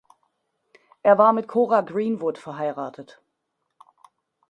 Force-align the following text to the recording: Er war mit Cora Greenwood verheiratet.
Er 1.03 1.19
war 1.19 1.31
mit 1.31 1.47
Cora 1.47 1.81
Greenwood 1.81 2.39
verheiratet. 2.39 3.21